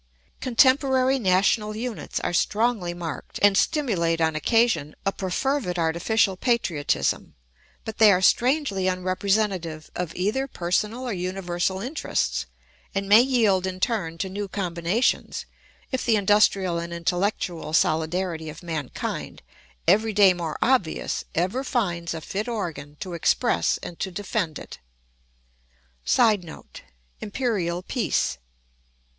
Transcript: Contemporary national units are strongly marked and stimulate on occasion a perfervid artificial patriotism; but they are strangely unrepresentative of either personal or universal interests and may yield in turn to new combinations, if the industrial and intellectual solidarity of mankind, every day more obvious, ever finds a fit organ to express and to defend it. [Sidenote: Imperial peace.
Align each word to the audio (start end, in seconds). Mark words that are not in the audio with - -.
Contemporary 0.39 1.19
national 1.19 1.75
units 1.75 2.19
are 2.21 2.33
strongly 2.33 2.91
marked 2.91 3.37
and 3.43 3.55
stimulate 3.55 4.19
on 4.19 4.35
occasion 4.35 4.95
a 5.05 5.11
perfervid 5.11 5.77
artificial 5.77 6.35
patriotism; 6.35 7.35
but 7.85 7.99
they 7.99 8.11
are 8.11 8.19
strangely 8.19 8.87
unrepresentative 8.89 9.91
of 9.93 10.11
either 10.15 10.47
personal 10.47 11.03
or 11.07 11.13
universal 11.13 11.81
interests 11.81 12.47
and 12.95 13.07
may 13.07 13.21
yield 13.21 13.67
in 13.67 13.79
turn 13.79 14.17
to 14.17 14.27
new 14.27 14.47
combinations, 14.47 15.45
if 15.91 16.03
the 16.03 16.15
industrial 16.15 16.79
and 16.79 16.91
intellectual 16.91 17.71
solidarity 17.71 18.49
of 18.49 18.63
mankind, 18.63 19.43
every 19.87 20.13
day 20.13 20.33
more 20.33 20.57
obvious, 20.63 21.25
ever 21.35 21.63
finds 21.63 22.15
a 22.15 22.21
fit 22.21 22.47
organ 22.47 22.97
to 22.99 23.13
express 23.13 23.77
and 23.83 23.99
to 23.99 24.09
defend 24.09 24.57
it. 24.57 24.79
[Sidenote: 26.03 26.81
Imperial 27.19 27.83
peace. 27.83 28.39